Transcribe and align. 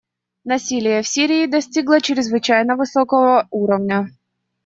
Насилие 0.45 1.03
в 1.03 1.07
Сирии 1.07 1.45
достигло 1.45 2.01
чрезвычайно 2.01 2.75
высокого 2.75 3.47
уровня. 3.51 4.09